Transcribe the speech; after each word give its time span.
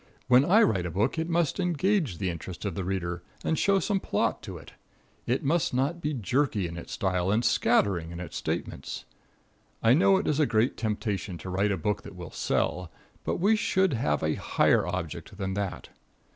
When 0.27 0.43
I 0.43 0.63
write 0.63 0.87
a 0.87 0.89
book 0.89 1.19
it 1.19 1.29
must 1.29 1.59
engage 1.59 2.17
the 2.17 2.31
interest 2.31 2.65
of 2.65 2.73
the 2.73 2.83
reader, 2.83 3.21
and 3.45 3.55
show 3.59 3.77
some 3.79 3.99
plot 3.99 4.41
to 4.41 4.57
it. 4.57 4.73
It 5.27 5.43
must 5.43 5.75
not 5.75 6.01
be 6.01 6.11
jerky 6.11 6.65
in 6.67 6.75
its 6.75 6.93
style 6.93 7.29
and 7.29 7.45
scattering 7.45 8.09
in 8.09 8.19
its 8.19 8.35
statements. 8.35 9.05
I 9.83 9.93
know 9.93 10.17
it 10.17 10.25
is 10.25 10.39
a 10.39 10.47
great 10.47 10.75
temptation 10.75 11.37
to 11.37 11.51
write 11.51 11.71
a 11.71 11.77
book 11.77 12.01
that 12.01 12.15
will 12.15 12.31
sell, 12.31 12.91
but 13.23 13.35
we 13.35 13.55
should 13.55 13.93
have 13.93 14.23
a 14.23 14.33
higher 14.33 14.87
object 14.87 15.37
than 15.37 15.53
that. 15.53 15.89